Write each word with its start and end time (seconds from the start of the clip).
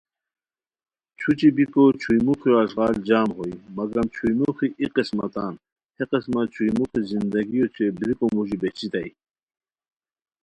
چھوچی 1.19 1.49
بیکو 1.55 1.83
چھوئی 2.01 2.19
موخیو 2.25 2.55
اݱغال 2.61 2.95
جم 3.07 3.27
ہوئے 3.37 3.53
مگم 3.75 4.05
چھوئی 4.15 4.33
موخی 4.39 4.67
ای 4.79 4.85
قسمہ 4.95 5.27
تان 5.33 5.53
ہے 5.97 6.03
قسمہ 6.11 6.41
چھوئی 6.53 6.71
موخی 6.77 7.01
زندگی 7.11 7.59
اوچے 7.61 7.85
بریکو 7.97 8.25
موژی 8.35 8.57
بہچیتائے 8.61 9.09